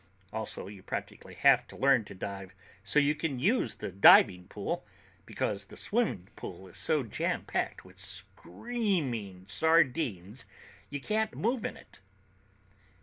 [0.33, 4.83] Also, you practically have to learn to dive so you can use the diving pool,
[5.27, 10.47] because the swimming pool is so jam packed with screaming sardines
[10.89, 11.99] you can't move in it.